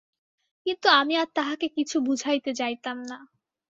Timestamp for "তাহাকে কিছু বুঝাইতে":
1.35-2.51